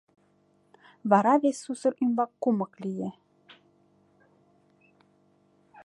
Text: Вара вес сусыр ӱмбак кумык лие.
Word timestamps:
Вара 1.09 1.33
вес 1.41 1.57
сусыр 1.63 1.93
ӱмбак 2.03 2.31
кумык 2.41 2.73
лие. 2.83 3.09